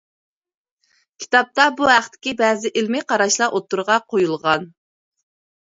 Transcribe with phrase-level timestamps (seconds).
[1.23, 4.67] كىتابتا بۇ ھەقتىكى بەزى ئىلمىي قاراشلار ئوتتۇرىغا قويۇلغان.